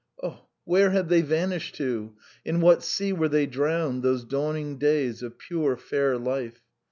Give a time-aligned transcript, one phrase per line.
[0.23, 2.15] ."Oh, where had they vanished to!
[2.43, 6.61] In what sea were they drowned, those dawning days of pure, fair life?